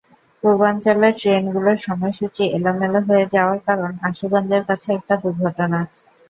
পূর্বাঞ্চলের 0.43 1.13
ট্রেনগুলোর 1.19 1.77
সময়সূচি 1.79 2.43
এলোমেলো 2.51 2.99
হয়ে 3.07 3.25
যাওয়ার 3.33 3.59
কারণ 3.67 3.91
আশুগঞ্জের 4.07 4.63
কাছে 4.69 4.89
একটা 4.97 5.15
দুর্ঘটনা। 5.23 5.79